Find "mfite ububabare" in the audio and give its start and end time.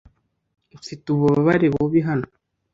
0.77-1.67